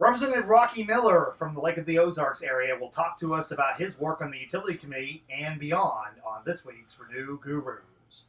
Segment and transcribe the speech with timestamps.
[0.00, 3.78] Representative Rocky Miller from the Lake of the Ozarks area will talk to us about
[3.78, 8.24] his work on the Utility Committee and beyond on this week's Renew Gurus.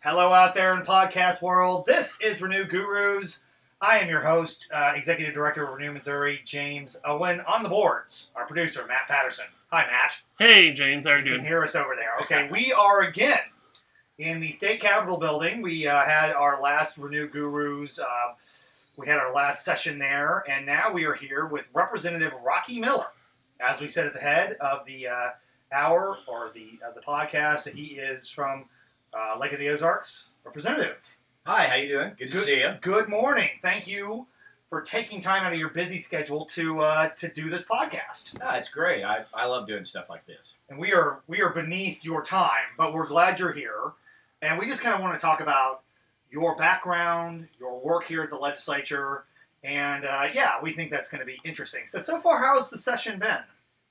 [0.00, 1.84] Hello, out there in podcast world.
[1.84, 3.40] This is Renew Gurus.
[3.82, 7.42] I am your host, uh, Executive Director of Renew Missouri, James Owen.
[7.42, 9.44] On the boards, our producer, Matt Patterson.
[9.72, 10.20] Hi, Matt.
[10.38, 11.46] Hey, James, how are you You can doing?
[11.46, 12.10] hear us over there.
[12.22, 13.38] Okay, we are again
[14.18, 15.62] in the state capitol building.
[15.62, 17.98] We uh, had our last Renew Gurus.
[17.98, 18.34] Uh,
[18.98, 23.06] we had our last session there, and now we are here with Representative Rocky Miller.
[23.66, 25.28] As we said at the head of the uh,
[25.72, 28.66] hour or the uh, the podcast, that he is from
[29.18, 30.32] uh, Lake of the Ozarks.
[30.44, 30.96] Representative,
[31.46, 32.12] Hi, how you doing?
[32.18, 32.74] Good to see you.
[32.82, 33.48] good morning.
[33.62, 34.26] Thank you
[34.72, 38.32] for taking time out of your busy schedule to uh, to do this podcast.
[38.40, 39.04] Ah, it's great.
[39.04, 40.54] I, I love doing stuff like this.
[40.70, 43.92] and we are we are beneath your time, but we're glad you're here,
[44.40, 45.82] and we just kind of want to talk about
[46.30, 49.24] your background, your work here at the legislature,
[49.62, 51.82] and uh, yeah, we think that's going to be interesting.
[51.86, 53.44] So so far, how's the session been?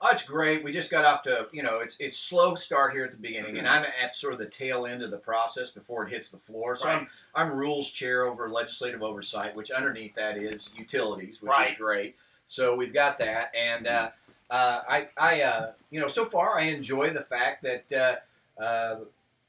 [0.04, 0.64] Oh, it's great.
[0.64, 3.58] We just got off to you know it's it's slow start here at the beginning,
[3.60, 6.40] and I'm at sort of the tail end of the process before it hits the
[6.40, 6.76] floor.
[6.76, 7.02] So Right.
[7.02, 11.70] I'm I'm rules chair over legislative oversight, which underneath that is utilities, which Right.
[11.72, 12.16] is great.
[12.48, 14.10] So we've got that, and uh,
[14.50, 18.24] uh, I I uh, you know so far I enjoy the fact that.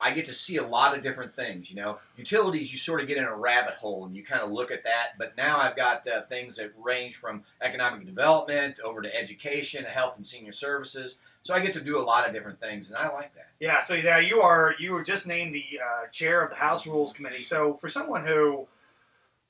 [0.02, 1.70] I get to see a lot of different things.
[1.70, 4.50] You know, utilities, you sort of get in a rabbit hole and you kind of
[4.50, 5.16] look at that.
[5.16, 10.14] But now I've got uh, things that range from economic development over to education, health
[10.16, 11.18] and senior services.
[11.44, 13.48] So I get to do a lot of different things, and I like that.
[13.60, 16.86] Yeah, so yeah, you are you were just named the uh, chair of the House
[16.86, 17.42] Rules Committee.
[17.42, 18.66] So for someone who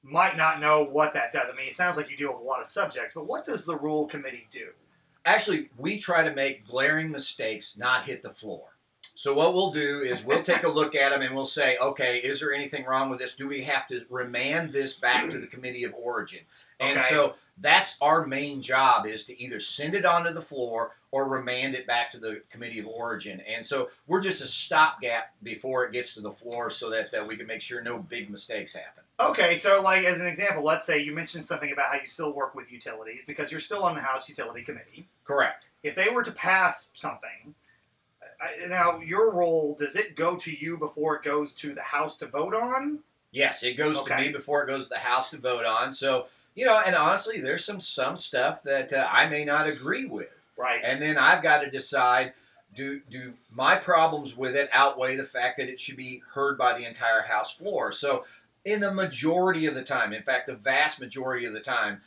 [0.03, 2.45] might not know what that does, I mean, it sounds like you deal with a
[2.45, 4.69] lot of subjects, but what does the Rule Committee do?
[5.25, 8.65] Actually, we try to make glaring mistakes not hit the floor.
[9.15, 12.19] So what we'll do is we'll take a look at them and we'll say, okay,
[12.19, 13.35] is there anything wrong with this?
[13.37, 16.41] Do we have to remand this back to the committee of origin?
[16.81, 17.09] And Okay.
[17.09, 21.75] so that's our main job is to either send it onto the floor or remand
[21.75, 23.41] it back to the committee of origin.
[23.41, 27.25] And so we're just a stopgap before it gets to the floor so that uh,
[27.25, 29.05] we can make sure no big mistakes happen.
[29.21, 32.33] Okay, so like as an example, let's say you mentioned something about how you still
[32.33, 35.07] work with utilities because you're still on the House Utility Committee.
[35.25, 35.67] Correct.
[35.83, 37.55] If they were to pass something,
[38.69, 42.27] now your role does it go to you before it goes to the House to
[42.27, 43.01] vote on?
[43.31, 45.93] Yes, it goes to me before it goes to the House to vote on.
[45.93, 50.05] So you know, and honestly, there's some some stuff that uh, I may not agree
[50.05, 50.81] with, Right.
[50.85, 52.33] and then I've got to decide.
[52.75, 56.73] Do, do my problems with it outweigh the fact that it should be heard by
[56.73, 57.93] the entire House floor?
[57.93, 58.25] So,
[58.65, 62.01] in the majority of the time, in fact, the vast majority of the time,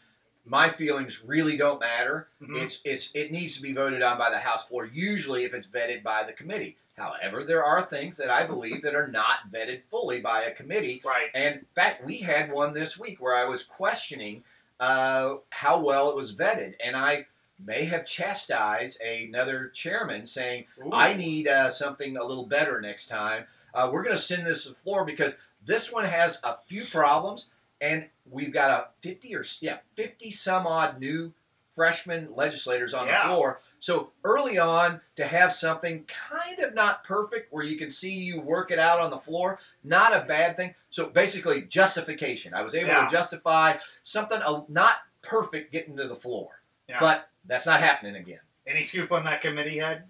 [0.46, 2.28] my feelings really don't matter.
[2.42, 2.62] Mhm.
[2.62, 4.86] It's it's it needs to be voted on by the House floor.
[4.86, 6.78] Usually, if it's vetted by the committee.
[6.98, 11.02] However, there are things that I believe that are not vetted fully by a committee,
[11.04, 11.30] Right.
[11.34, 14.44] and in fact, we had one this week where I was questioning
[14.80, 17.28] uh, how well it was vetted, and I
[17.60, 20.92] may have chastised another chairman saying, Ooh.
[20.94, 24.64] "I need uh, something a little better next time." Uh, we're going to send this
[24.64, 25.36] to the floor because
[25.66, 27.50] this one has a few problems,
[27.82, 31.34] and we've got a fifty or yeah, fifty some odd new
[31.76, 33.24] freshman legislators on Yeah.
[33.24, 33.60] the floor.
[33.80, 38.40] So early on, to have something kind of not perfect where you can see you
[38.42, 40.74] work it out on the floor, not a bad thing.
[40.90, 42.54] So basically, justification.
[42.54, 43.06] I was able Yeah.
[43.06, 46.62] to justify something not perfect getting to the floor.
[46.88, 46.98] Yeah.
[47.00, 48.40] But that's not happening again.
[48.66, 50.04] Any scoop on that committee head?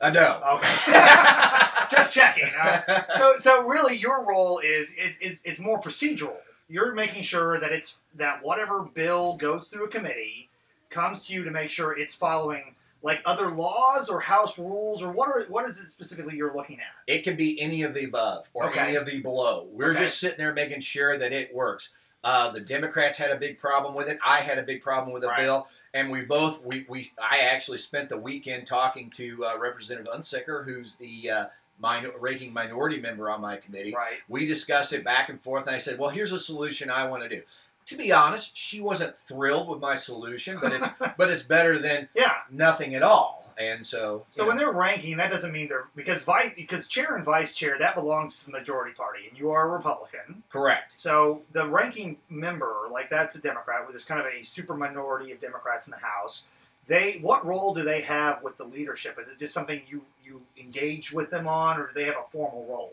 [0.00, 0.42] Uh, no.
[0.56, 0.92] Okay.
[1.90, 2.48] Just checking.
[2.60, 6.36] Uh, so so really your role is is, is it's more procedural.
[6.68, 10.48] You're making sure that it's that whatever bill goes through a committee
[10.90, 15.12] comes to you to make sure it's following like other laws or house rules or
[15.12, 17.12] what are what is it specifically you're looking at?
[17.12, 18.80] It can be any of the above or Okay.
[18.80, 19.68] any of the below.
[19.72, 20.00] We're Okay.
[20.04, 21.90] just sitting there making sure that it works.
[22.22, 24.18] Uh, the Democrats had a big problem with it.
[24.24, 25.40] I had a big problem with the Right.
[25.42, 30.10] bill, and we both we, we I actually spent the weekend talking to uh, Representative
[30.14, 31.46] Unsicker, who's the uh,
[31.82, 33.94] min- ranking minority member on my committee.
[33.94, 34.18] Right.
[34.28, 37.22] We discussed it back and forth, and I said, "Well, here's a solution I want
[37.22, 37.42] to do."
[37.86, 40.86] To be honest, she wasn't thrilled with my solution, but it's
[41.18, 42.32] but it's better than Yeah.
[42.50, 43.42] nothing at all.
[43.56, 47.14] And so, So you when they're ranking, that doesn't mean they're because vice because chair
[47.14, 50.42] and vice chair that belongs to the majority party, and you are a Republican.
[50.50, 50.92] correct.
[50.96, 55.30] So the ranking member, like that's a Democrat, where there's kind of a super minority
[55.30, 56.46] of Democrats in the House.
[56.86, 59.18] They, what role do they have with the leadership?
[59.20, 62.30] Is it just something you you engage with them on, or do they have a
[62.32, 62.92] formal role?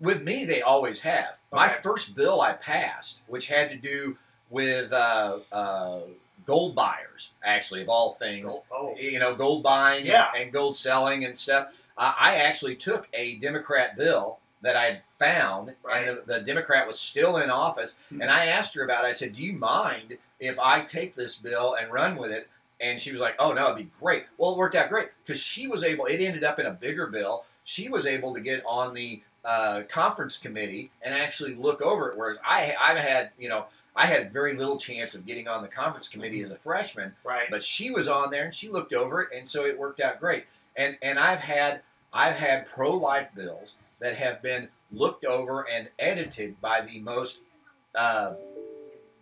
[0.00, 1.34] with me, they always have.
[1.52, 4.16] My first bill I passed, which had to do
[4.48, 6.00] with uh, uh,
[6.46, 8.50] gold buyers, actually, of all things.
[8.72, 8.96] Oh, oh.
[8.98, 10.28] You know, gold buying Yeah.
[10.34, 11.68] and, and gold selling and stuff.
[11.98, 16.08] I, I actually took a Democrat bill that I had found, Right.
[16.08, 18.22] and the, the Democrat was still in office, Hmm.
[18.22, 19.08] and I asked her about it.
[19.08, 22.48] I said, Do you mind if I take this bill and run with it?
[22.80, 25.40] And she was like, "Oh no, it'd be great." Well, it worked out great because
[25.40, 26.06] she was able.
[26.06, 27.44] It ended up in a bigger bill.
[27.64, 32.18] She was able to get on the uh, conference committee and actually look over it.
[32.18, 33.66] Whereas I, I've had, you know,
[33.96, 37.14] I had very little chance of getting on the conference committee as a freshman.
[37.24, 37.48] Right.
[37.50, 40.20] But she was on there and she looked over it, and so it worked out
[40.20, 40.44] great.
[40.76, 45.88] And and I've had I've had pro life bills that have been looked over and
[45.98, 47.40] edited by the most
[47.94, 48.32] uh,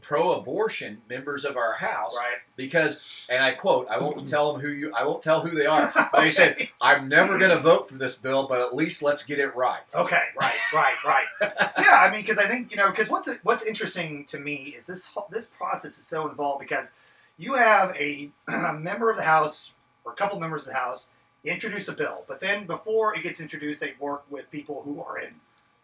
[0.09, 2.39] pro abortion members of our house Right.
[2.57, 5.67] because and I quote I won't tell them who you I won't tell who they
[5.67, 5.93] are.
[6.15, 9.39] They said I'm never going to vote for this bill, but at least let's get
[9.39, 9.83] it right.
[9.95, 11.27] Okay, right, right, right.
[11.79, 14.87] yeah, I mean, because I think you know, because what's what's interesting to me is
[14.87, 16.95] this this process is so involved because
[17.37, 19.75] you have a, member of the House
[20.07, 21.09] or a couple members of the House
[21.45, 25.19] introduce a bill, but then before it gets introduced, they work with people who are
[25.19, 25.35] in,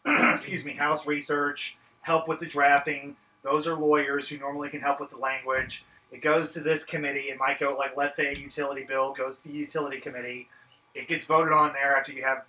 [0.32, 3.16] excuse me, House research, help with the drafting.
[3.44, 5.84] Those are lawyers who normally can help with the language.
[6.10, 7.28] It goes to this committee.
[7.28, 10.48] It might go like, let's say a utility bill goes to the utility committee.
[10.94, 12.44] It gets voted on there after you have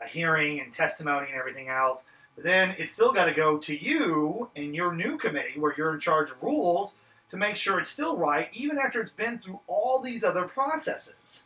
[0.00, 2.06] a hearing and testimony and everything else.
[2.34, 5.94] But then it's still got to go to you and your new committee where you're
[5.94, 6.96] in charge of rules
[7.30, 11.42] to make sure it's still right, even after it's been through all these other processes.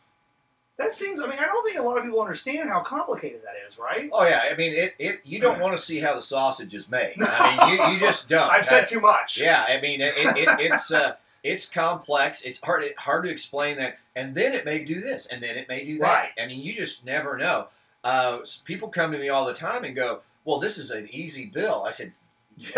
[0.77, 3.53] That seems, I mean, I don't think a lot of people understand how complicated that
[3.65, 4.09] is, right?
[4.11, 4.93] Oh yeah, I mean it.
[4.99, 7.15] it you don't want to see how the sausage is made.
[7.21, 8.49] I mean you, you just don't.
[8.49, 9.39] I've said Uh, too much.
[9.39, 12.41] Yeah, I mean it, it, it, it's uh, it's complex.
[12.41, 15.55] It's hard it, hard to explain that, and then it may do this, and then
[15.55, 16.03] it may do that.
[16.03, 16.29] Right.
[16.43, 17.67] I mean, you just never know.
[18.03, 21.45] Uh, people come to me all the time and go, "Well, this is an easy
[21.45, 22.11] bill." I said,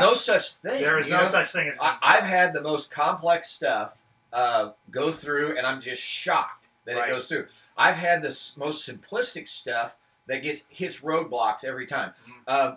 [0.00, 0.80] "No such thing.
[0.80, 1.26] there is you no know?
[1.28, 3.92] such thing as I, I've had the most complex stuff
[4.32, 7.08] uh, go through, and I'm just shocked that Right.
[7.08, 7.48] it goes through.
[7.76, 9.94] I've had the most simplistic stuff
[10.26, 12.12] that gets hits roadblocks every time.
[12.28, 12.32] Mhm.
[12.46, 12.76] Uh,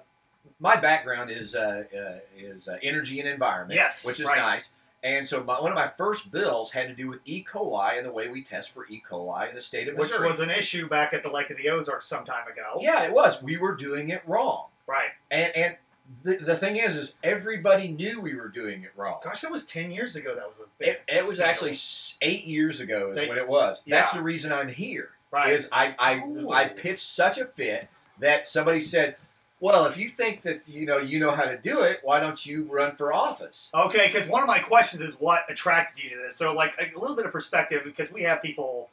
[0.60, 4.38] my background is uh, uh, is uh, energy and environment, Yes, which is right.
[4.38, 4.72] nice.
[5.04, 7.44] And so my, one of my first bills had to do with E.
[7.44, 9.04] coli and the way we test for E.
[9.08, 10.28] coli in the state of which Missouri.
[10.28, 12.78] was an issue back at the Lake of the Ozarks some time ago.
[12.80, 13.42] yeah, it was.
[13.44, 15.12] We were doing it wrong, Right.
[15.30, 15.78] and and
[16.24, 19.20] the, the thing is, is everybody knew we were doing it wrong.
[19.24, 20.36] Gosh, that was 10 years ago.
[20.36, 23.38] That was a big It, it was actually s- eight years ago is They- when
[23.38, 23.84] it was.
[23.88, 25.10] That's the reason I'm here.
[25.32, 25.52] right.
[25.52, 26.50] Is I I, Ooh.
[26.52, 27.88] I pitched such a fit
[28.20, 29.18] that somebody said,
[29.60, 32.46] "Well, if you think that you know you know how to do it, why don't
[32.46, 36.18] you run for office?" Okay, because one of my questions is what attracted you to
[36.18, 36.38] this.
[36.38, 38.90] So, like a little bit of perspective, because we have people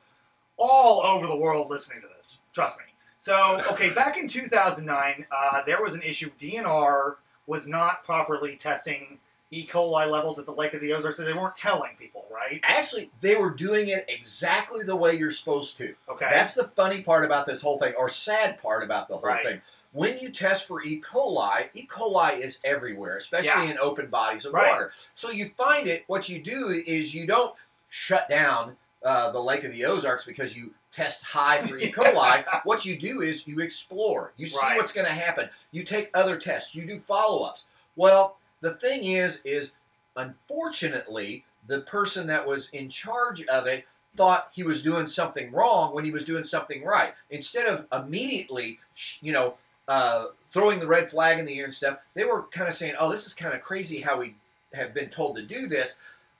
[0.57, 2.39] all over the world listening to this.
[2.53, 2.85] Trust me.
[3.23, 6.29] So, okay, back in 2009, uh, there was an issue.
[6.41, 7.15] DNR
[7.47, 9.17] was not properly testing
[9.53, 9.65] E.
[9.65, 12.59] coli levels at the Lake of the Ozarks, so they weren't telling people, right?
[12.65, 15.95] Actually, they were doing it exactly the way you're supposed to.
[16.09, 16.27] Okay.
[16.33, 19.47] That's the funny part about this whole thing, or sad part about the whole Right.
[19.47, 19.63] thing.
[19.93, 21.01] When you test for E.
[21.01, 21.87] coli, E.
[21.87, 23.71] coli is everywhere, especially Yeah.
[23.71, 24.69] in open bodies of Right.
[24.69, 24.93] water.
[25.15, 26.03] So you find it.
[26.09, 27.55] What you do is you don't
[27.89, 31.91] shut down uh, the Lake of the Ozarks because you test high for E.
[31.97, 32.45] coli.
[32.65, 34.33] what you do is you explore.
[34.37, 34.77] You see Right.
[34.77, 35.49] what's going to happen.
[35.71, 36.75] You take other tests.
[36.75, 37.65] You do follow-ups.
[37.97, 39.73] Well, the thing is, is
[40.17, 43.87] unfortunately, the person that was in charge of it
[44.17, 47.15] thought he was doing something wrong when he was doing something right.
[47.31, 48.79] Instead of immediately,
[49.21, 49.55] you know,
[49.89, 52.95] uh, throwing the red flag in the air and stuff, they were kind of saying,
[52.99, 54.35] "Oh, this is kind of crazy how we
[54.75, 55.99] have been told to do this."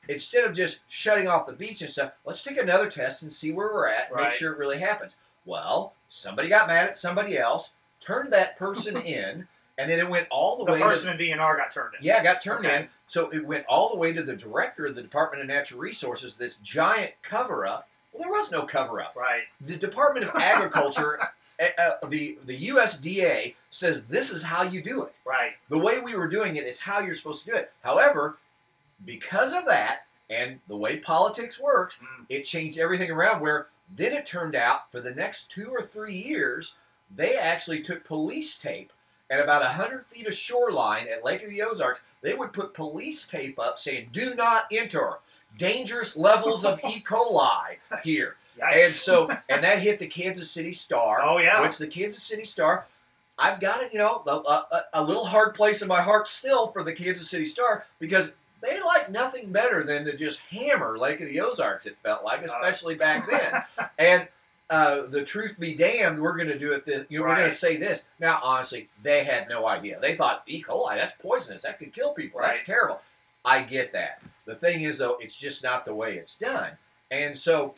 [0.09, 3.53] Instead of just shutting off the beach and stuff, let's take another test and see
[3.53, 4.25] where we're at, and Right.
[4.25, 5.15] make sure it really happens.
[5.45, 9.47] Well, somebody got mad at somebody else, turned that person in,
[9.79, 11.95] and then it went all the, the way The person to in DNR got turned
[11.99, 12.05] in.
[12.05, 12.77] yeah, got turned Okay.
[12.83, 12.89] in.
[13.07, 16.35] So it went all the way to the director of the Department of Natural Resources,
[16.37, 17.89] this giant cover up.
[18.13, 19.15] Well, there was no cover up.
[19.17, 19.43] Right.
[19.61, 21.19] The Department of Agriculture,
[21.61, 25.15] uh, uh, the, the USDA, says this is how you do it.
[25.25, 25.53] Right.
[25.69, 27.73] The way we were doing it is how you're supposed to do it.
[27.83, 28.37] However,
[29.05, 32.27] because of that and the way politics works, Mm.
[32.29, 36.17] it changed everything around where then it turned out for the next two or three
[36.17, 36.75] years,
[37.15, 38.93] they actually took police tape
[39.31, 42.01] at about 100 feet of shoreline at Lake of the Ozarks.
[42.23, 45.19] They would put police tape up saying, do not enter.
[45.59, 47.01] Dangerous levels of E.
[47.03, 48.37] coli here.
[48.59, 48.85] Yikes.
[48.85, 51.21] And so, and that hit the Kansas City Star.
[51.23, 51.61] Oh, yeah.
[51.61, 52.87] Which the Kansas City Star,
[53.39, 56.69] I've got it, you know, a, a, a little hard place in my heart still
[56.73, 58.33] for the Kansas City Star because
[58.63, 61.87] they like nothing better than to just hammer Lake of the Ozarks.
[61.87, 63.29] It felt like, especially back
[63.79, 63.89] then.
[63.99, 64.29] and
[64.71, 66.87] uh, the truth be damned, we're going to do it.
[66.87, 68.05] This, you know, we're going to say this.
[68.21, 69.99] Now, honestly, they had no idea.
[70.01, 70.63] They thought E.
[70.63, 71.63] coli, that's poisonous.
[71.63, 72.41] That could kill people.
[72.41, 73.03] That's terrible.
[73.45, 74.23] I get that.
[74.47, 76.71] The thing is, though, it's just not the way it's done.
[77.11, 77.75] And so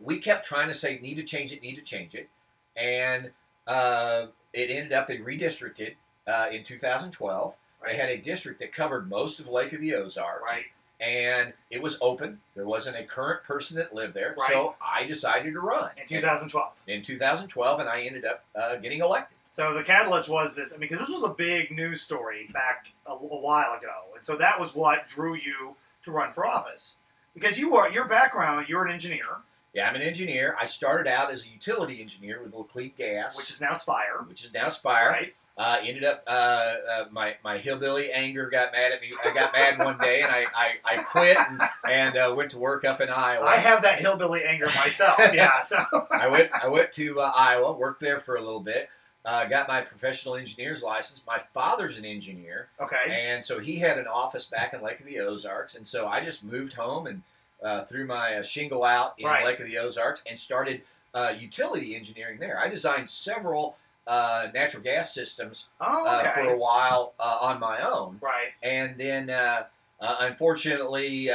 [0.00, 2.28] we kept trying to say, need to change it, need to change it.
[2.76, 3.30] And
[3.66, 5.94] uh, it ended up, they redistricted
[6.26, 7.54] uh, in 2012.
[7.86, 10.42] They had a district that covered most of Lake of the Ozarks.
[10.50, 10.64] Right.
[11.00, 12.40] And it was open.
[12.54, 14.34] There wasn't a current person that lived there.
[14.38, 14.48] Right.
[14.50, 16.72] So I decided to run In 2012.
[16.86, 19.36] in 2012, and I ended up uh, getting elected.
[19.50, 20.72] So the catalyst was this.
[20.72, 24.24] I mean, because this was a big news story back a, a while ago, and
[24.24, 26.96] so that was what drew you to run for office.
[27.34, 29.24] Because you are your background, you're an engineer,
[29.72, 30.56] Yeah, I'm an engineer.
[30.60, 34.44] I started out as a utility engineer with Laclede Gas, which is now Spire, which
[34.44, 35.08] is now Spire.
[35.08, 35.34] right?
[35.56, 39.12] Uh, ended up, uh, uh, my, my hillbilly anger got mad at me.
[39.24, 42.58] I got mad one day and I, I, I quit and, and uh, went to
[42.58, 43.46] work up in Iowa.
[43.46, 45.16] I have that hillbilly anger myself.
[45.32, 45.62] yeah.
[45.62, 45.76] So
[46.10, 48.88] I went I went to uh, Iowa, worked there for a little bit,
[49.24, 51.22] uh, got my professional engineer's license.
[51.24, 52.96] My father's an engineer, okay.
[53.08, 56.24] and so he had an office back in Lake of the Ozarks, and so I
[56.24, 57.22] just moved home and
[57.62, 59.44] uh, threw my uh, shingle out in Right.
[59.44, 60.82] Lake of the Ozarks and started
[61.14, 62.58] uh, utility engineering there.
[62.58, 67.80] I designed several uh, natural gas systems Oh, uh, for a while uh, on my
[67.80, 68.50] own, right.
[68.62, 69.64] and then uh,
[70.00, 71.28] uh, unfortunately,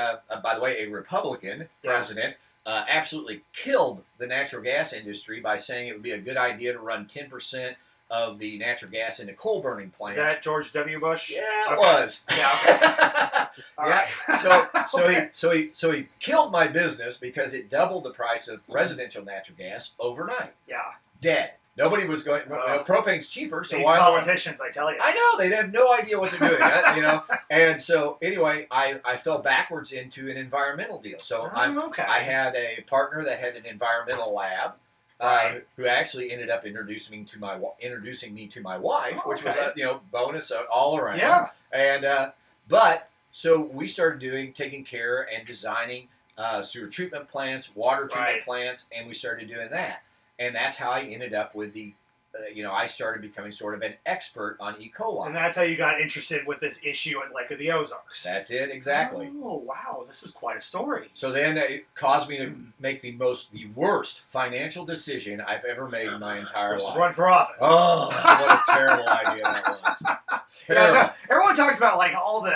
[0.44, 1.92] by the way, a Republican Yeah.
[1.92, 2.36] president
[2.66, 6.74] uh, absolutely killed the natural gas industry by saying it would be a good idea
[6.74, 7.76] to run 10%
[8.12, 10.18] of the natural gas into coal burning Is plants.
[10.18, 11.00] that George W.
[11.00, 11.32] Bush?
[11.32, 11.76] yeah, it Okay.
[11.82, 12.24] was.
[12.38, 12.50] Yeah.
[12.64, 13.46] Okay.
[13.86, 14.08] Yeah.
[14.38, 15.14] So, so Okay.
[15.22, 19.24] he, so he, so he killed my business because it doubled the price of residential
[19.24, 20.54] natural gas overnight.
[20.68, 20.78] Yeah.
[21.22, 21.52] Dead.
[21.80, 22.44] Nobody was going.
[22.50, 23.98] well, propane's cheaper, so These why?
[23.98, 25.00] politicians, I tell you.
[25.02, 27.24] I know they have no idea what they're doing, uh, you know.
[27.50, 31.18] And so anyway, I, I fell backwards into an environmental deal.
[31.20, 32.04] So I Oh, okay.
[32.04, 34.74] I had a partner that had an environmental lab,
[35.20, 39.30] uh, who actually ended up introducing me to my introducing me to my wife, Oh,
[39.30, 41.18] which was a you know bonus uh, all around.
[41.18, 41.48] yeah.
[41.72, 42.32] And uh,
[42.68, 46.08] but so we started doing taking care and designing
[46.38, 48.46] uh, sewer treatment plants, water treatment Right.
[48.46, 50.04] plants, and we started doing that.
[50.40, 51.94] And that's how I ended up with the.
[52.36, 54.92] Uh, you know, I started becoming sort of an expert on E.
[54.96, 55.26] coli.
[55.26, 58.22] And that's how you got interested with this issue at Lake of the Ozarks.
[58.22, 59.32] That's it, exactly.
[59.44, 61.10] Oh wow, this is quite a story.
[61.16, 65.90] So then it caused me to make the most, the worst financial decision I've ever
[65.90, 66.96] made in my entire life.
[66.96, 67.56] run for office.
[67.62, 69.98] Oh, what a terrible idea that was.
[70.70, 70.94] Yeah, Terrible.
[71.02, 72.54] no, everyone talks about like all the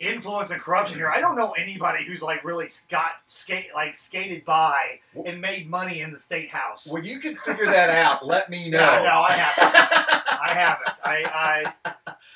[0.00, 1.10] influence and corruption here.
[1.10, 6.00] I don't know anybody who's like really got skate like skated by and made money
[6.00, 6.88] in the state house.
[6.90, 8.78] Well, you can figure that out, let me know.
[8.80, 10.26] Yeah, no, I haven't.
[10.42, 10.88] I haven't.
[11.04, 11.94] I, I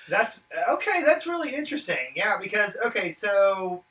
[0.08, 1.02] that's okay.
[1.02, 2.12] That's really interesting.
[2.14, 3.82] Yeah, because okay, so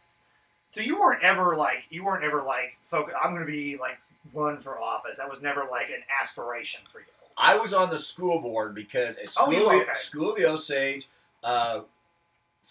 [0.69, 3.15] so you weren't ever like you weren't ever like focus.
[3.21, 3.97] I'm going to be like
[4.33, 5.17] run for office.
[5.17, 7.05] That was never like an aspiration for you.
[7.35, 9.91] I was on the school board because at Oh, school, were, okay.
[9.95, 11.09] school of the Osage
[11.43, 11.81] uh,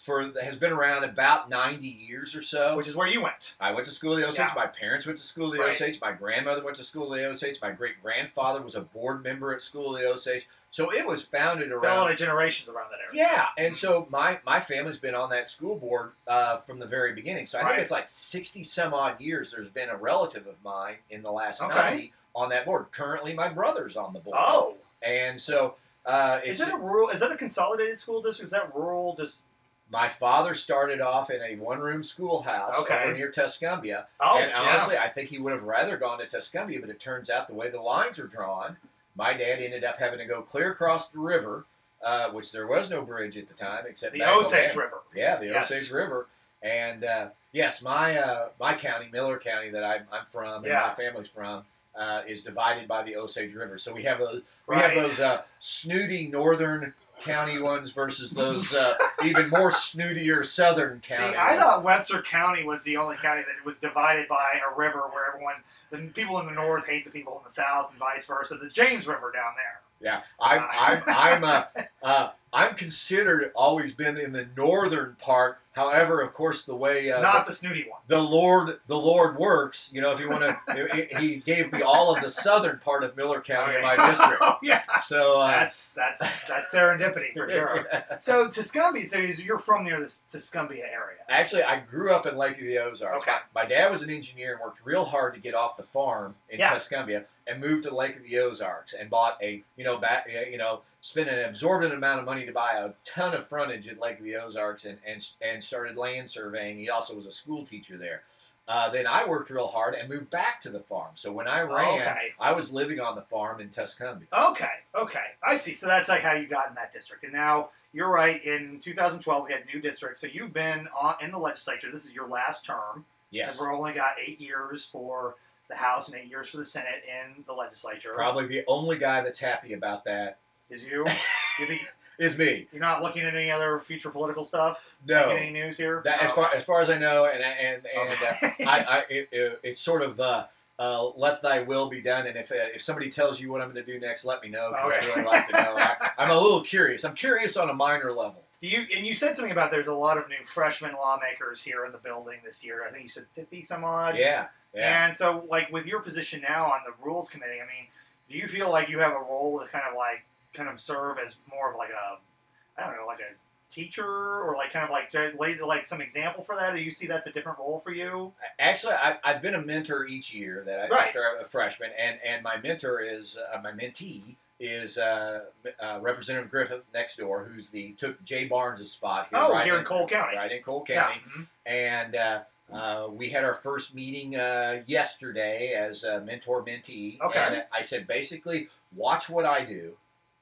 [0.03, 2.75] for has been around about ninety years or so.
[2.75, 3.53] Which is where you went.
[3.59, 4.49] I went to school of the Osage.
[4.49, 4.53] Yeah.
[4.53, 5.69] My parents went to school of the Right.
[5.71, 5.99] Osage.
[6.01, 7.59] My grandmother went to school of the Osage.
[7.61, 10.45] My great grandfather was a board member at school of the Osage.
[10.71, 13.29] So it was founded Been a lot of generations around that area.
[13.31, 17.13] Yeah, and so my my family's been on that school board uh, from the very
[17.13, 17.45] beginning.
[17.45, 17.69] So I Right.
[17.71, 19.51] think it's like sixty some odd years.
[19.51, 21.73] There's been a relative of mine in the last Okay.
[21.73, 22.87] ninety on that board.
[22.91, 24.35] Currently, my brother's on the board.
[24.37, 27.07] Oh, and so uh, it's is it a rural?
[27.09, 28.47] Is that a consolidated school district?
[28.47, 29.15] Is that rural?
[29.15, 29.43] Just
[29.91, 33.03] my father started off in a one room schoolhouse Okay.
[33.03, 34.05] over near Tuscumbia.
[34.19, 34.59] oh, and yeah.
[34.59, 37.53] honestly, I think he would have rather gone to Tuscumbia, but it turns out the
[37.53, 38.77] way the lines are drawn,
[39.15, 41.65] my dad ended up having to go clear across the river,
[42.03, 44.75] uh, which there was no bridge at the time except the Osage.
[44.75, 45.01] River.
[45.15, 45.71] Yeah, the Yes.
[45.71, 46.27] Osage River.
[46.63, 50.87] And uh, yes, my uh, my county, Miller County, that I'm, I'm from and Yeah.
[50.87, 53.77] my family's from, uh, is divided by the Osage River.
[53.77, 54.85] So we have those we Right.
[54.85, 61.33] have those uh, snooty northern county ones versus those uh, even more snootier southern counties.
[61.33, 61.37] See.
[61.37, 65.27] I thought Webster County was the only county that was divided by a river where
[65.27, 65.55] everyone,
[65.91, 68.55] the people in the north hate the people in the south, and vice versa.
[68.55, 69.82] The James River down there.
[70.03, 71.63] Yeah, I'm I'm I'm uh,
[72.03, 75.59] uh, I'm considered always been in the northern part.
[75.71, 78.03] However, of course, the way uh, Not the snooty ones.
[78.07, 79.89] the Lord the Lord works.
[79.91, 83.15] You know, if you want to, he gave me all of the southern part of
[83.17, 84.37] Miller County in my district.
[84.41, 87.87] oh yeah, So uh, that's that's that's serendipity for sure.
[88.19, 91.17] So Tuscumbia, so you're from near the Tuscumbia area.
[91.29, 93.23] Actually, I grew up in Lake of the Ozarks.
[93.23, 93.37] Okay.
[93.55, 96.35] My, my dad was an engineer and worked real hard to get off the farm
[96.49, 96.75] in Yeah.
[96.75, 100.57] Tuscumbia and moved to Lake of the Ozarks and bought a you know back you
[100.57, 104.19] know spent an absorbent amount of money to buy a ton of frontage at Lake
[104.19, 106.77] of the Ozarks and and and started land surveying.
[106.77, 108.23] He also was a school teacher there.
[108.65, 111.11] Uh, then I worked real hard and moved back to the farm.
[111.15, 112.27] So when I ran, Okay.
[112.39, 114.27] I was living on the farm in Tuscumbia.
[114.51, 115.73] Okay, okay, I see.
[115.73, 118.41] So that's like how you got in that district, and now you're right.
[118.45, 120.21] In 2012, we had new districts.
[120.21, 121.91] So you've been on, in the legislature.
[121.91, 123.03] This is your last term.
[123.31, 123.51] Yes.
[123.51, 125.35] And we're only got eight years for
[125.73, 128.11] the House and eight years for the Senate in the legislature.
[128.15, 130.37] Probably the only guy that's happy about that
[130.69, 131.05] Is you?
[131.59, 131.77] you
[132.19, 132.67] is me.
[132.71, 134.95] you're not looking at any other future political stuff?
[135.07, 135.29] No.
[135.29, 136.01] Any news here?
[136.05, 138.47] That, as Oh, far as far as I know, and and and uh.
[138.69, 140.45] I, I it, it, it's sort of uh,
[140.77, 142.27] uh, let thy will be done.
[142.27, 144.49] And if uh, if somebody tells you what I'm going to do next, let me
[144.49, 145.11] know because Okay.
[145.11, 145.75] I really like to know.
[145.75, 147.03] I, I'm a little curious.
[147.03, 148.42] I'm curious on a minor level.
[148.63, 151.91] You and you said something about there's a lot of new freshman lawmakers here in
[151.91, 152.85] the building this year.
[152.87, 154.15] I think you said 50 some odd.
[154.17, 155.05] Yeah, yeah.
[155.07, 157.87] And so, like with your position now on the rules committee, I mean,
[158.29, 161.17] do you feel like you have a role to kind of like kind of serve
[161.19, 163.33] as more of like a, I don't know, like a
[163.73, 166.73] teacher or like kind of like lay like some example for that?
[166.73, 168.31] Do you see that's a different role for you?
[168.59, 171.07] Actually, I, I've been a mentor each year that I, Right.
[171.07, 175.41] after I'm a freshman, and, and my mentor is uh, my mentee is uh,
[175.81, 179.77] uh, Representative Griffith next door, who's the took Jay Barnes' spot here, Oh, right here
[179.77, 180.37] in Cole County.
[180.37, 181.03] right in Cole Yeah.
[181.03, 181.47] County, Mhm.
[181.65, 182.39] and uh,
[182.71, 187.39] uh, we had our first meeting uh, yesterday as a mentor mentee, Okay.
[187.39, 189.97] and I said basically watch what I do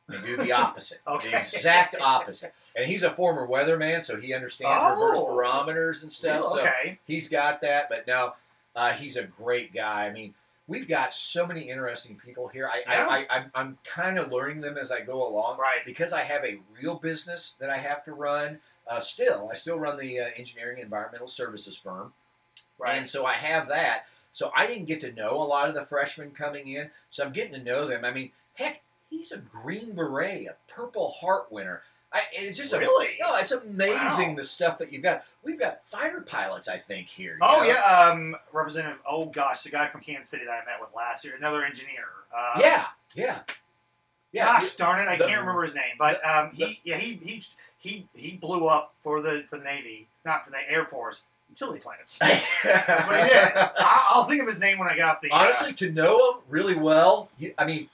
[0.07, 1.31] and do the opposite, Okay.
[1.31, 2.53] the exact opposite.
[2.75, 5.25] And he's a former weatherman, so he understands reverse Oh.
[5.25, 6.51] barometers and stuff.
[6.51, 6.99] So okay.
[7.05, 7.89] he's got that.
[7.89, 8.35] But no,
[8.75, 10.05] uh, he's a great guy.
[10.05, 10.35] I mean,
[10.67, 12.69] we've got so many interesting people here.
[12.69, 13.07] I, Yeah.
[13.07, 15.85] I, I, I'm, I'm kind of learning them as I go along Right.
[15.85, 18.59] because I have a real business that I have to run.
[18.87, 22.13] Uh, still, I still run the uh, engineering environmental services firm,
[22.79, 22.95] Right.
[22.97, 24.05] and so I have that.
[24.33, 26.89] So I didn't get to know a lot of the freshmen coming in.
[27.09, 28.05] So I'm getting to know them.
[28.05, 31.81] I mean, heck, he's a Green Beret, a Purple Heart winner.
[32.13, 33.11] I, it's just a Really?
[33.21, 34.35] no, it's amazing Wow.
[34.35, 35.23] the stuff that you've got.
[35.43, 37.37] We've got fighter pilots, I think, here.
[37.41, 37.63] Oh know?
[37.63, 38.99] yeah, um, Representative.
[39.09, 42.03] Oh gosh, the guy from Kansas City that I met with last year, another engineer.
[42.35, 43.39] Uh, yeah, yeah,
[44.33, 44.45] yeah.
[44.45, 47.15] Gosh darn it, I the- can't remember his name, but um, the- he yeah he
[47.15, 47.43] he
[47.77, 51.79] he he blew up for the for the Navy, not for the Air Force, utility
[51.79, 52.17] planets.
[52.63, 53.37] That's what he did.
[53.55, 55.31] I, I'll think of his name when I get off the.
[55.31, 57.87] uh, Honestly, to know him really well, you, I mean,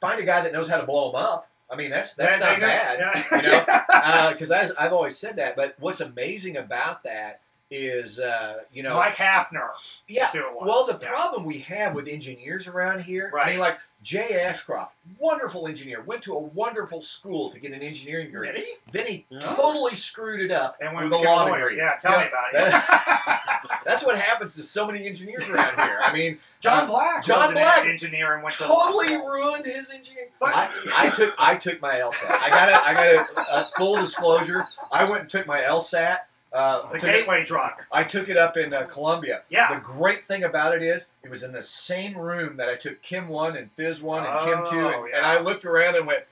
[0.00, 1.48] find a guy that knows how to blow him up.
[1.72, 2.98] I mean, that's that's that- not bad.
[2.98, 3.36] Yeah.
[3.36, 3.64] you know?
[4.02, 5.54] Uh, because I've always said that.
[5.54, 7.40] But what's amazing about that
[7.74, 9.70] is, uh, you know, Mike Haffner.
[10.06, 10.24] yeah.
[10.24, 10.66] is who it was.
[10.66, 11.10] Well, the Yeah.
[11.10, 16.22] problem we have with engineers around here, I mean, like Jay Ashcroft, wonderful engineer, went
[16.24, 18.48] to a wonderful school to get an engineering degree.
[18.50, 18.66] Really?
[18.90, 19.40] Then he Yeah.
[19.40, 21.70] totally screwed it up And when with a law lawyer.
[21.70, 21.78] degree.
[21.78, 23.78] Yeah, tell me about it.
[23.86, 25.98] That's what happens to so many engineers around here.
[26.02, 27.24] I mean, John uh, Black.
[27.24, 29.28] John was an Black engineer and went to totally school.
[29.28, 30.28] ruined his engineering.
[30.40, 32.30] But- I, I took I took my LSAT.
[32.30, 33.06] I got a, I got
[33.36, 34.64] a, a full disclosure.
[34.92, 36.18] I went and took my LSAT.
[36.52, 37.72] Uh, The took it- gateway drug.
[37.90, 39.42] I took it up in uh, Columbia.
[39.48, 39.72] Yeah.
[39.74, 43.00] The great thing about it is, it was in the same room that I took
[43.02, 44.80] Chem 1 and Phys 1 and Chem 2.
[44.86, 45.16] Oh, And, yeah.
[45.18, 46.24] and I looked around and went,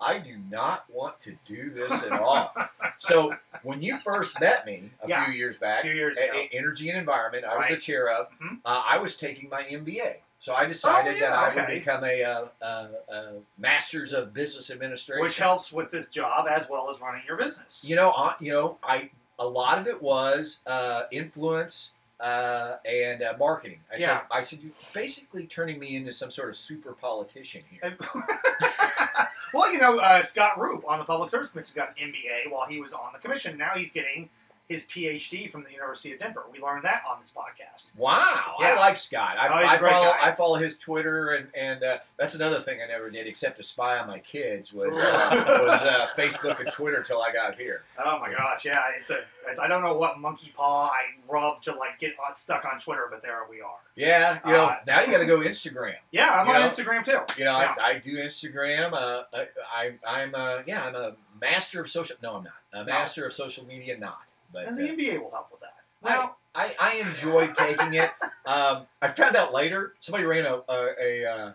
[0.00, 2.54] I do not want to do this at all.
[2.98, 5.24] so when you first met me a Yeah.
[5.24, 6.48] few years A back, few years a-.
[6.52, 8.58] Energy and Environment, I was the chair of, Mhm.
[8.64, 10.16] uh, I was taking my MBA.
[10.40, 14.34] So I decided Oh, that yeah, I would become a, uh, uh, uh, Master's of
[14.34, 15.22] Business Administration.
[15.22, 17.82] Which helps with this job as well as running your business.
[17.84, 23.22] You know, uh, you know, I a lot of it was uh, influence uh, and
[23.22, 23.80] uh, marketing.
[23.92, 24.06] I Yeah.
[24.06, 27.96] said, I said, you're basically turning me into some sort of super politician here.
[29.54, 32.66] well, you know, uh, Scott Rupp on the Public Service Commission got an MBA while
[32.66, 33.58] he was on the commission.
[33.58, 34.28] Now he's getting
[34.68, 36.44] his PhD from the University of Denver.
[36.50, 37.88] We learned that on this podcast.
[37.96, 38.68] Wow, Yeah.
[38.68, 39.36] I like Scott.
[39.38, 40.28] I, Oh, he's a I great follow, guy.
[40.28, 43.62] I follow his Twitter, and and uh, that's another thing I never did except to
[43.62, 47.82] spy on my kids was uh, was uh, Facebook and Twitter till I got here.
[48.04, 49.18] Oh my gosh, yeah, it's a.
[49.46, 53.08] It's, I don't know what monkey paw I rubbed to like get stuck on Twitter,
[53.10, 53.76] but there we are.
[53.94, 55.96] Yeah, you know, Uh, now you got to go Instagram.
[56.12, 56.68] Yeah, I'm You on know?
[56.68, 57.20] Instagram too.
[57.36, 57.74] You know, Yeah.
[57.78, 58.94] I, I do Instagram.
[58.94, 59.46] Uh, I,
[59.76, 62.16] I, I'm uh, yeah, I'm a master of social.
[62.22, 63.98] No, I'm not a master of social media.
[63.98, 64.16] Not,
[64.54, 65.74] but And uh, the MBA will help with that.
[66.00, 68.10] Well, I, I enjoyed taking it.
[68.46, 71.52] Um, I found out later somebody ran a a, a, uh,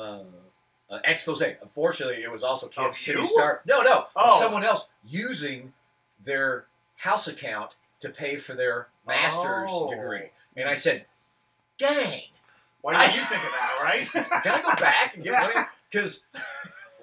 [0.00, 0.22] uh,
[0.88, 1.42] an expose.
[1.42, 3.26] Unfortunately, it was also Kansas Of City?
[3.26, 3.60] Star.
[3.66, 4.40] No, no, Oh.
[4.40, 5.74] someone else using
[6.24, 6.64] their
[6.96, 9.90] house account to pay for their master's Oh.
[9.90, 11.04] degree, and I said,
[11.76, 12.22] "Dang,
[12.80, 14.06] Why did you think of that, right?
[14.42, 15.40] can I go back and get Yeah.
[15.40, 16.24] money?" Because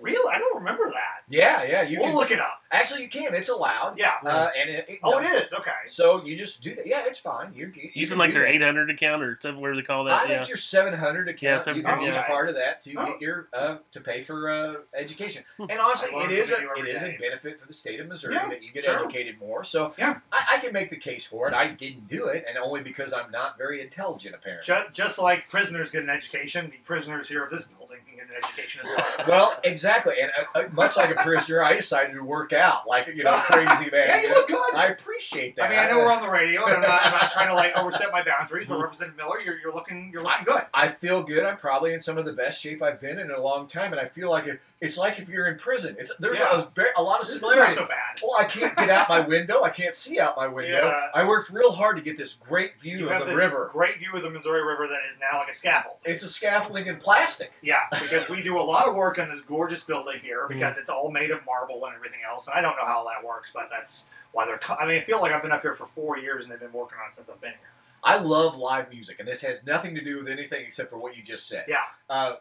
[0.01, 0.33] Really?
[0.33, 1.18] I don't remember that.
[1.29, 1.83] Yeah, yeah.
[1.83, 2.61] You we'll can, look it up.
[2.71, 3.33] actually you can.
[3.33, 3.95] It's allowed.
[3.97, 4.13] Yeah.
[4.25, 5.19] Uh, and it, it- Oh, no.
[5.19, 5.53] it is.
[5.53, 5.69] Okay.
[5.87, 6.85] So you just do that.
[6.87, 7.51] Yeah, it's fine.
[7.53, 8.55] You're you Using like do their that.
[8.55, 10.19] 800 account or something, whatever they call I that.
[10.21, 10.39] think Yeah.
[10.39, 11.41] it's your 700 account.
[11.41, 12.27] Yeah, you 700, can use yeah.
[12.27, 13.05] part of that to Oh.
[13.05, 15.43] get your uh, to pay for uh, education.
[15.57, 15.65] Hmm.
[15.69, 17.73] And honestly, I learn it is a something it every is a benefit for the
[17.73, 18.95] state of Missouri Yeah, that you get sure.
[18.99, 19.63] educated more.
[19.63, 20.17] So Yeah.
[20.31, 21.53] I, I can make the case for it.
[21.53, 24.65] I didn't do it, and only because I'm not very intelligent, apparently.
[24.65, 27.88] Just, just like prisoners get an education, the prisoners here of this building
[28.35, 29.25] education as well.
[29.27, 33.07] Well, exactly, and uh, uh, much like a prisoner, I decided to work out like
[33.07, 34.07] you know, crazy man.
[34.07, 34.75] Yeah, you look good.
[34.75, 35.65] I appreciate that.
[35.65, 37.53] I mean, I know we're on the radio, and I'm not, I'm not trying to
[37.55, 40.63] like overstep my boundaries, but Representative Miller, you're, you're looking you're looking good.
[40.73, 41.43] I feel good.
[41.45, 43.99] I'm probably in some of the best shape I've been in a long time, and
[43.99, 45.95] I feel like it, it's like if you're in prison.
[45.99, 46.63] It's there's Yeah.
[46.95, 47.77] a, a lot of This is not similarities.
[47.77, 48.19] so bad.
[48.23, 49.63] Well, I can't get out my window.
[49.63, 50.87] I can't see out my window.
[50.87, 51.07] Yeah.
[51.13, 53.69] I worked real hard to get this great view You of the river.
[53.73, 55.97] great view of the Missouri River that is now like a scaffold.
[56.05, 57.51] It's a scaffolding in plastic.
[57.61, 57.79] Yeah,
[58.09, 60.53] because we do a lot of work on this gorgeous building here Mm-hmm.
[60.53, 62.47] because it's all made of marble and everything else.
[62.47, 64.59] And I don't know how that works, but that's why they're.
[64.79, 66.73] I mean, I feel like I've been up here for four years and they've been
[66.73, 67.69] working on it since I've been here.
[68.03, 71.17] I love live music, and this has nothing to do with anything except for what
[71.17, 71.65] you just said.
[71.67, 71.77] Yeah.
[72.09, 72.35] Uh,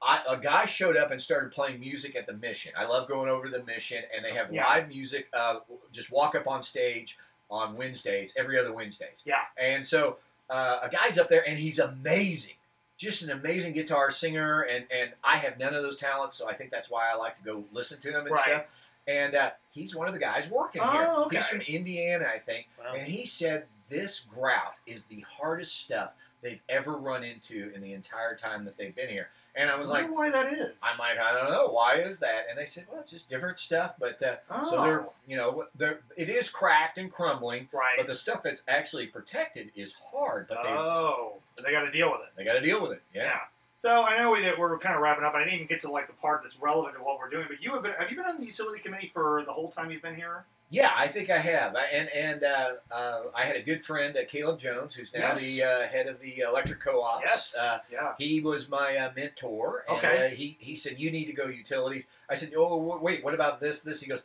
[0.00, 2.72] I, a guy showed up and started playing music at the mission.
[2.78, 4.64] I love going over to the mission, and they have Yeah.
[4.66, 5.28] live music.
[5.32, 5.56] Uh,
[5.92, 7.18] just walk up on stage
[7.50, 9.24] on Wednesdays, every other Wednesdays.
[9.26, 9.34] Yeah.
[9.58, 12.54] And so uh, a guy's up there, and he's amazing.
[13.00, 16.52] Just an amazing guitar singer, and, and I have none of those talents, so I
[16.52, 18.42] think that's why I like to go listen to him and Right.
[18.44, 18.64] stuff.
[19.08, 21.08] And uh, he's one of the guys working here.
[21.10, 21.36] Oh, okay.
[21.36, 22.68] He's from Indiana, I think.
[22.78, 22.92] Wow.
[22.98, 26.10] And he said this grout is the hardest stuff
[26.42, 29.30] they've ever run into in the entire time that they've been here.
[29.56, 30.80] And I was I like, why that is.
[30.82, 32.46] I'm like, I don't know, why is that?
[32.48, 33.94] And they said, well, it's just different stuff.
[33.98, 37.96] But uh, oh, so they're, you know, they're, it is cracked and crumbling, right.
[37.96, 40.46] but the stuff that's actually protected is hard.
[40.48, 42.28] But they, oh, but they got to deal with it.
[42.36, 43.02] they got to deal with it.
[43.14, 43.38] Yeah.
[43.76, 45.34] So I know we did, we're kind of wrapping up.
[45.34, 47.46] I didn't even get to like the part that's relevant to what we're doing.
[47.48, 49.90] But you have been have you been on the utility committee for the whole time
[49.90, 50.44] you've been here?
[50.72, 51.74] Yeah, I think I have.
[51.74, 55.20] I- And and uh, uh, I had a good friend, uh, Caleb Jones, who's now
[55.30, 55.40] Yes.
[55.40, 57.24] the uh, head of the electric co-ops.
[57.26, 57.56] Yes.
[57.56, 58.14] Uh, yeah.
[58.18, 60.26] He was my uh, mentor, and Okay.
[60.26, 62.04] uh, he he said you need to go utilities.
[62.28, 63.82] I said, oh w- wait, what about this?
[63.82, 64.00] This?
[64.00, 64.22] He goes,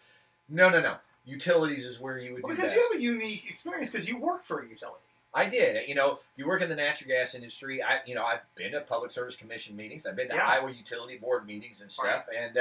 [0.48, 0.98] no, no, no.
[1.26, 2.76] Utilities is where you would Well, because best.
[2.76, 5.00] you have a unique experience because you work for a utility.
[5.34, 5.90] I did.
[5.90, 7.82] You know, you work in the natural gas industry.
[7.82, 10.06] I, you know, I've been to public service commission meetings.
[10.06, 10.48] I've been to Yeah.
[10.48, 12.56] Iowa Utility Board meetings and stuff, and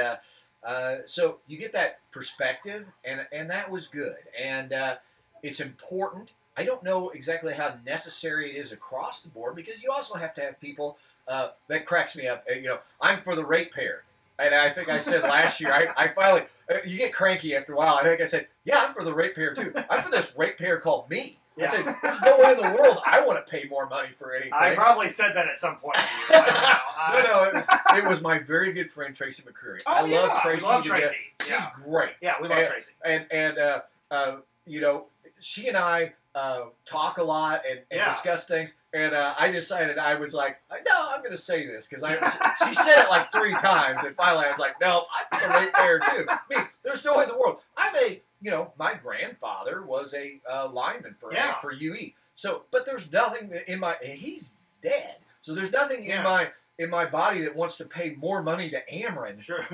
[0.65, 4.15] uh, so you get that perspective, and and that was good.
[4.41, 4.95] And uh,
[5.43, 6.31] it's important.
[6.57, 10.33] I don't know exactly how necessary it is across the board because you also have
[10.35, 10.97] to have people
[11.27, 12.45] uh, that cracks me up.
[12.49, 14.03] Uh, You know, I'm for the ratepayer.
[14.37, 17.73] And I think I said last year, I, I finally, uh, you get cranky after
[17.73, 17.95] a while.
[17.95, 19.73] I think I said, yeah, I'm for the ratepayer too.
[19.89, 21.39] I'm for this ratepayer called me.
[21.61, 24.33] I said, there's no way in the world I want to pay more money for
[24.33, 24.53] anything.
[24.53, 25.95] I probably said that at some point.
[26.29, 29.79] I no, I- no, it was, it was my very good friend Tracy McCreery.
[29.87, 30.65] Oh, I yeah, love we Tracy.
[30.65, 31.15] love Tracy.
[31.41, 31.69] She's Yeah.
[31.85, 32.11] great.
[32.21, 32.91] Yeah, we love And- Tracy.
[33.05, 35.05] And and uh, uh, you know,
[35.39, 38.09] she and I uh, talk a lot and, and Yeah.
[38.09, 38.75] discuss things.
[38.93, 42.15] And uh, I decided I was like, no, I'm going to say this because I.
[42.67, 45.99] she said it like three times, and finally I was like, no, I'm a ratepayer
[45.99, 46.25] too.
[46.49, 47.59] Me, there's no way in the world.
[47.77, 51.59] I'm a, you know, my grandfather was a uh, lineman for Yeah.
[51.61, 52.11] for UE.
[52.35, 54.51] So, but there's nothing in my he's
[54.83, 55.15] dead.
[55.41, 56.17] So there's nothing Yeah.
[56.17, 59.41] in my in my body that wants to pay more money to Ameren.
[59.41, 59.65] Sure.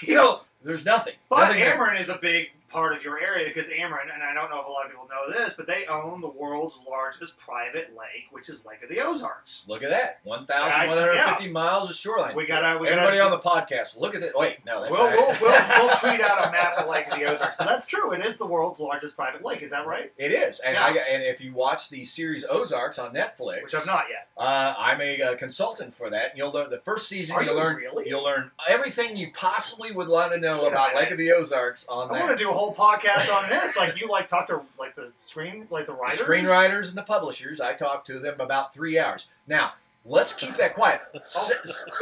[0.02, 1.14] you know, there's nothing.
[1.28, 1.76] But nothing there.
[1.78, 4.66] Ameren is a big part of your area because Ameren, and I don't know if
[4.66, 8.48] a lot of people know this, but they own the world's largest private lake, which
[8.48, 9.64] is Lake of the Ozarks.
[9.68, 12.34] Look at that, 1,150 miles of shoreline.
[12.36, 14.32] We gotta, we Everybody gotta, on the podcast, look at that.
[14.36, 17.24] Wait, no, that's we'll, we'll, we'll, we'll tweet out a map of Lake of the
[17.26, 17.56] Ozarks.
[17.58, 18.12] But that's true.
[18.12, 19.62] It is the world's largest private lake.
[19.62, 20.12] Is that right?
[20.16, 20.84] It is, and Yeah.
[20.86, 24.28] I and if you watch the series Ozarks on Netflix, Which I've not yet.
[24.36, 26.36] uh, I'm a uh, consultant for that.
[26.36, 27.36] You'll learn the first season.
[27.36, 28.08] Are you'll you learn really?
[28.08, 31.86] you'll learn everything you possibly would want to know Yeah, about Lake of the Ozarks
[31.88, 32.26] on I that.
[32.26, 33.76] want to do a whole podcast on this.
[33.76, 36.20] Like you, like talk to like the screen, like the The writers.
[36.20, 37.60] screenwriters and the publishers.
[37.60, 39.28] I talked to them about three hours.
[39.48, 39.72] Now
[40.04, 41.00] let's keep that quiet.
[41.24, 41.54] Se-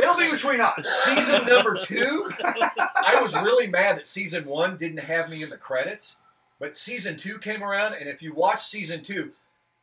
[0.03, 0.85] It'll be between us.
[1.05, 5.57] season number two, I was really mad that season one didn't have me in the
[5.57, 6.16] credits,
[6.59, 9.33] but season two came around, and if you watch season two,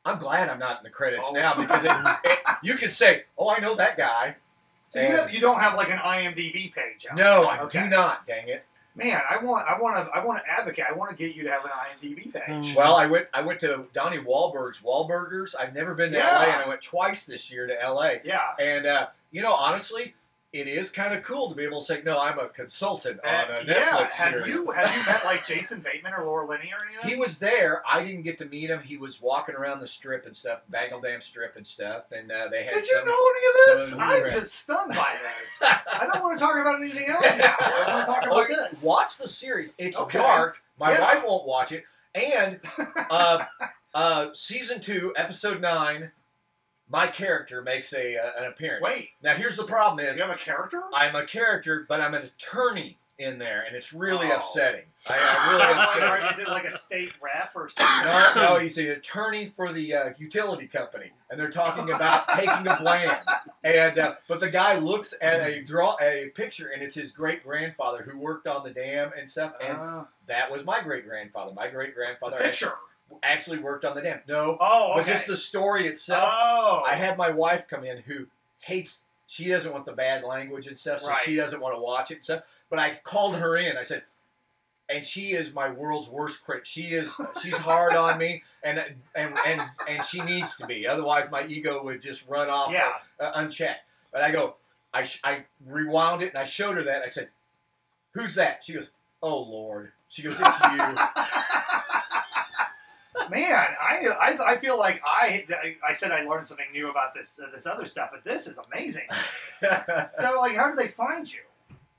[0.05, 1.33] I'm glad I'm not in the credits Oh.
[1.33, 1.91] now because it,
[2.23, 4.35] it, you can say, "Oh, I know that guy."
[4.89, 7.05] So you, have, you don't have like an IMDb page.
[7.11, 7.17] out.
[7.17, 7.83] No, I Okay.
[7.83, 8.25] do not.
[8.25, 8.63] Dang it.
[8.97, 10.85] Man, I want, I want to, I want to advocate.
[10.89, 12.73] I want to get you to have an IMDb page.
[12.73, 12.75] Mm.
[12.75, 13.27] Well, I went.
[13.33, 15.53] I went to Donnie Wahlberg's Wahlburgers.
[15.57, 16.35] I've never been to Yeah.
[16.39, 18.13] LA, and I went twice this year to LA.
[18.23, 18.39] Yeah.
[18.59, 20.15] And uh, you know, honestly,
[20.57, 23.33] it is kind of cool to be able to say, no, I'm a consultant on
[23.33, 24.47] Uh, a Netflix yeah, have series.
[24.47, 27.09] you have you met like Jason Bateman or Laura Linney or anything?
[27.09, 27.83] He was there.
[27.87, 28.81] I didn't get to meet him.
[28.81, 32.63] He was walking around the strip and stuff, Dam Strip and stuff, and uh, they
[32.63, 32.99] had Did some.
[32.99, 33.99] you know any of this?
[33.99, 35.61] I'm just stunned by this.
[35.93, 37.55] I don't want to talk about anything else now.
[37.59, 38.83] I want to talk about Okay, this.
[38.83, 39.73] Watch the series.
[39.77, 40.17] It's Okay.
[40.17, 40.57] dark.
[40.79, 41.01] My Yeah.
[41.01, 41.83] wife won't watch it.
[42.15, 42.59] And
[43.09, 43.45] uh,
[43.93, 46.11] uh, season two, episode nine,
[46.89, 48.85] my character makes a uh, an appearance.
[48.85, 50.81] Wait, Now here's the problem: is you have a character?
[50.93, 54.37] I'm a character, but I'm an attorney in there, and it's really Oh.
[54.37, 54.83] upsetting.
[55.09, 56.33] I, I really upsetting.
[56.33, 58.11] Is it like a state rep or something?
[58.39, 62.67] No, no, he's an attorney for the uh, utility company, and they're talking about taking
[62.67, 63.17] of land.
[63.63, 67.43] And uh, but the guy looks at a draw a picture, and it's his great
[67.43, 69.53] grandfather who worked on the dam and stuff.
[69.61, 71.53] And Uh, that was my great grandfather.
[71.55, 72.73] My great the grandfather picture.
[73.23, 74.19] Actually worked on the dam.
[74.27, 74.99] No, Oh, okay.
[74.99, 76.29] but just the story itself.
[76.31, 78.27] Oh, I had my wife come in who
[78.59, 79.01] hates.
[79.27, 81.17] She doesn't want the bad language and stuff, so Right.
[81.23, 82.43] she doesn't want to watch it and stuff.
[82.69, 83.77] But I called her in.
[83.77, 84.03] I said,
[84.89, 86.65] and she is my world's worst critic.
[86.65, 87.19] She is.
[87.41, 88.81] She's hard on me, and
[89.15, 90.87] and and and she needs to be.
[90.87, 92.93] Otherwise, my ego would just run off yeah.
[93.19, 93.83] uh, unchecked.
[94.13, 94.55] But I go.
[94.93, 97.01] I sh- I rewound it and I showed her that.
[97.03, 97.27] I said,
[98.13, 98.89] "Who's that?" She goes,
[99.21, 100.77] "Oh Lord." She goes, "It's you."
[103.29, 103.51] Man,
[103.81, 105.45] I, I I feel like I
[105.87, 108.59] I said I learned something new about this uh, this other stuff, but this is
[108.71, 109.07] amazing.
[110.13, 111.39] So, like, how did they find you?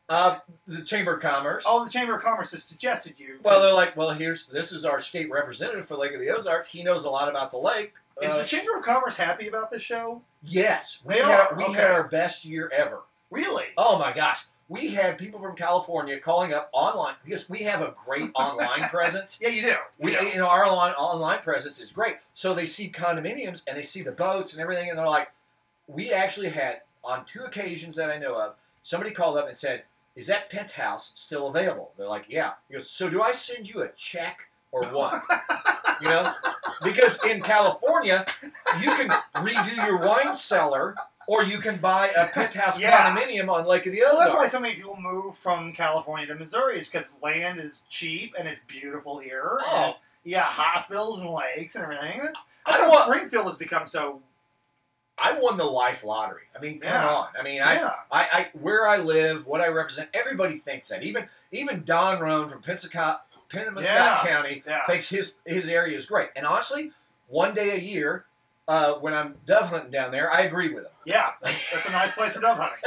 [0.08, 1.64] uh, the Chamber of Commerce.
[1.66, 3.38] Oh, the Chamber of Commerce has suggested you.
[3.42, 6.68] Well, they're like, well, here's this is our state representative for Lake of the Ozarks.
[6.68, 7.92] He knows a lot about the lake.
[8.22, 10.22] is Uh, the Chamber of Commerce happy about this show?
[10.42, 11.72] yes, we They had, are, we okay.
[11.74, 13.00] had our best year ever.
[13.30, 13.66] Really?
[13.76, 17.94] Oh my gosh, we had people from California calling up online because we have a
[18.04, 19.38] great online presence.
[19.40, 19.74] Yeah, you do.
[19.98, 22.16] We, You you know, our online, online presence is great.
[22.34, 25.30] So they see condominiums and they see the boats and everything, and they're like,
[25.86, 29.84] we actually had on two occasions that I know of, somebody called up and said,
[30.14, 33.80] "Is that penthouse still available?" They're like, "Yeah." He goes, "So do I send you
[33.82, 35.22] a check or what?"
[36.02, 36.32] you know,
[36.82, 38.26] because in California,
[38.80, 40.94] you can redo your wine cellar.
[41.28, 43.14] Or you can buy a penthouse Yeah.
[43.14, 46.34] condominium on Lake of the Well, that's why so many people move from California to
[46.34, 49.58] Missouri is because land is cheap and it's beautiful here.
[49.60, 49.84] Oh.
[49.84, 52.20] And you got hospitals and lakes and everything.
[52.24, 54.22] That's, I that's don't how want- Springfield has become so.
[55.18, 56.44] I won the life lottery.
[56.56, 57.08] I mean, come Yeah.
[57.08, 57.26] on.
[57.38, 57.92] I mean, I, yeah.
[58.10, 61.02] I, I, where I live, what I represent, everybody thinks that.
[61.02, 64.20] Even, even Don Rone from Pensacola, Pemiscot Yeah.
[64.24, 64.86] County Yeah.
[64.86, 66.28] thinks his his area is great.
[66.36, 66.92] And honestly,
[67.28, 68.24] one day a year,
[68.68, 70.90] uh, when I'm dove hunting down there, I agree with him.
[71.06, 71.30] Yeah.
[71.42, 72.78] That's, that's a nice place for dove hunting.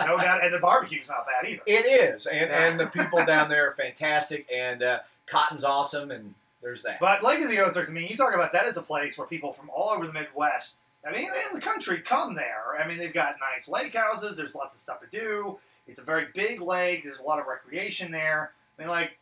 [0.00, 0.42] No doubt.
[0.44, 1.62] And the barbecue's not bad either.
[1.66, 2.64] It is, and Yeah.
[2.66, 6.98] and the people down there are fantastic, and uh, cotton's awesome, and there's that.
[6.98, 9.26] But Lake of the Ozarks, I mean, you talk about that as a place where
[9.26, 12.76] people from all over the Midwest, I mean, in the country, come there.
[12.82, 14.36] I mean, they've got nice lake houses.
[14.36, 15.58] There's lots of stuff to do.
[15.86, 17.04] It's a very big lake.
[17.04, 18.50] There's a lot of recreation there.
[18.78, 19.18] I mean, like,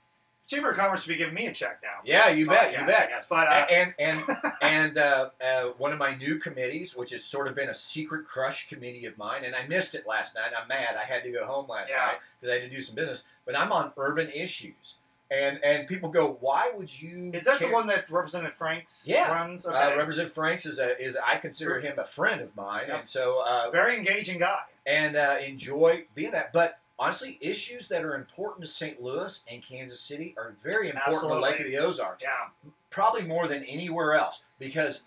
[0.47, 1.99] Chamber of Commerce should be giving me a check now.
[2.05, 3.09] Yeah, you bet, you bet.
[3.11, 4.23] Yes, but uh, and and
[4.63, 8.27] and uh, uh, one of my new committees, which has sort of been a secret
[8.29, 10.51] crush committee of mine, and I missed it last night.
[10.61, 10.97] I'm mad.
[11.01, 11.97] I had to go home last Yeah.
[12.07, 13.25] night because I had to do some business.
[13.45, 14.95] But I'm on urban issues,
[15.33, 17.69] and and people go, "Why would you?" is that care?
[17.69, 19.33] the one that Representative Franks Yeah.
[19.33, 19.67] runs?
[19.67, 19.77] Okay.
[19.77, 22.99] Uh, Representative Franks is a is I consider him a friend of mine, Yeah.
[22.99, 24.61] and so uh, very engaging guy.
[24.89, 26.53] and uh, enjoy being that.
[26.53, 29.03] But honestly, issues that are important to St.
[29.03, 32.71] Louis and Kansas City are very important to Lake of the Ozarks Yeah.
[32.91, 35.03] probably more than anywhere else because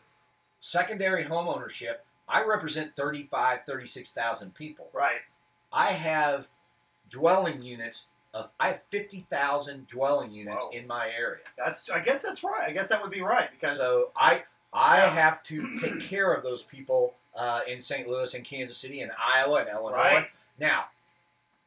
[0.62, 5.21] secondary home ownership i represent 35 36000 people Right.
[5.71, 6.47] i have
[7.10, 10.71] dwelling units of i have 50000 dwelling units Whoa.
[10.71, 11.89] in my area That's.
[11.89, 12.67] I guess that's right.
[12.67, 13.78] I guess that would be right because.
[13.78, 15.10] so i i Yeah.
[15.10, 19.12] have to take care of those people uh, in st louis and kansas city and
[19.17, 20.28] iowa and illinois Right.
[20.60, 20.86] now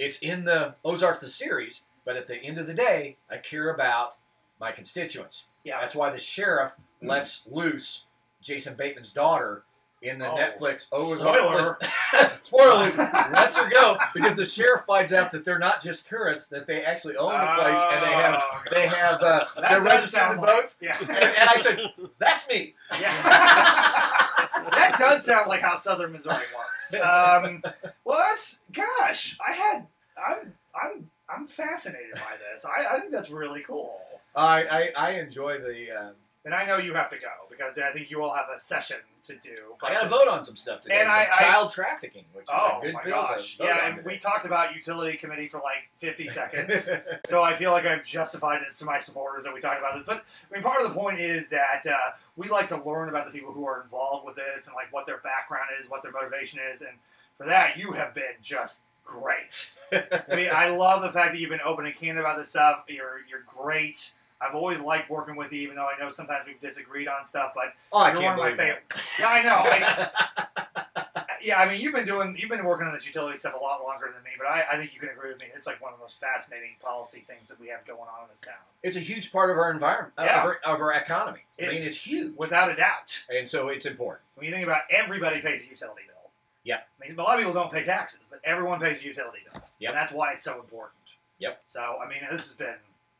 [0.05, 3.71] it's in the ozarks the series but at the end of the day i care
[3.71, 4.17] about
[4.61, 5.81] my constituents yeah.
[5.81, 8.07] That's why the sheriff lets loose
[8.41, 9.63] Jason Bateman's daughter
[10.03, 10.35] in the Oh.
[10.35, 10.89] Netflix.
[10.91, 11.79] Oh, Spoiler.
[12.43, 12.91] spoiler!
[13.33, 16.83] lets her go because the sheriff finds out that they're not just tourists; that they
[16.85, 20.41] actually own the place and they have Oh, they have uh, That they're registered sound
[20.41, 20.77] like- boats.
[20.81, 20.97] Yeah.
[20.99, 21.79] And, and I said,
[22.19, 24.13] "That's me." Yeah.
[24.71, 26.95] that does sound like how Southern Missouri works.
[26.95, 27.63] Um,
[28.05, 32.65] well, that's gosh, I had I'm I'm I'm fascinated by this.
[32.65, 33.99] I, I think that's really cool.
[34.35, 35.91] I I, I enjoy the.
[35.91, 36.11] Uh,
[36.45, 38.97] And I know you have to go because I think you all have a session
[39.25, 39.55] to do.
[39.81, 40.99] I got to vote on some stuff today.
[41.01, 43.59] And I- I- child trafficking, which is Oh a good my bill gosh!
[43.61, 44.07] Yeah, and today.
[44.15, 46.89] we talked about utility committee for like 50 seconds.
[47.27, 50.03] So I feel like I've justified this to my supporters that we talked about this.
[50.05, 51.95] But I mean, part of the point is that uh,
[52.37, 55.07] we like to learn about the people who are involved with this and like what
[55.07, 56.91] their background is, what their motivation is, and
[57.39, 59.71] for that you have been just great.
[59.93, 62.85] I mean, I love the fact that you've been open and candid about this stuff.
[62.89, 64.13] You're you're great.
[64.43, 67.53] I've always liked working with you, even though I know sometimes we've disagreed on stuff.
[67.55, 68.83] But oh, I you're can't one of my favorite.
[69.19, 69.63] Yeah, I know.
[69.65, 73.63] I, yeah, I mean, you've been doing, you've been working on this utility stuff a
[73.63, 75.47] lot longer than me, but I, I think you can agree with me.
[75.55, 78.31] It's like one of the most fascinating policy things that we have going on in
[78.31, 80.41] this town, It's a huge part of our environment, Yeah.
[80.41, 81.41] of, our, of our economy.
[81.61, 83.23] I mean, it's huge, without a doubt.
[83.29, 84.23] and so it's important.
[84.35, 86.31] When you think about everybody pays a utility bill.
[86.65, 86.77] Yeah.
[87.01, 89.63] I mean, a lot of people don't pay taxes, but everyone pays a utility bill.
[89.79, 89.91] Yeah.
[89.91, 90.95] And that's why it's so important.
[91.39, 91.61] Yep.
[91.67, 92.75] So, I mean, this has been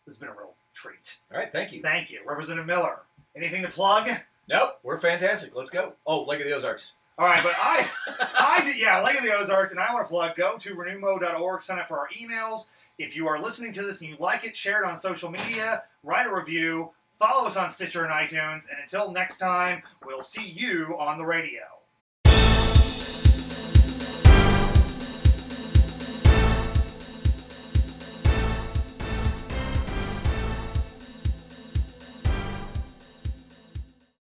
[0.07, 1.17] this has been a real treat.
[1.33, 1.83] All right, thank you.
[1.83, 3.01] Thank you, Representative Miller.
[3.37, 4.11] Anything to plug?
[4.49, 5.55] Nope, we're fantastic.
[5.55, 5.93] Let's go.
[6.07, 6.93] Oh, Lake of the Ozarks.
[7.19, 7.89] All right, but I,
[8.59, 10.37] I do, yeah, Lake of the Ozarks, and I want to plug.
[10.37, 12.67] Go to renewmo.org, sign up for our emails.
[12.99, 15.83] If you are listening to this and you like it, share it on social media,
[16.03, 20.45] write a review, follow us on Stitcher and iTunes, and until next time, we'll see
[20.45, 21.63] you on the radio.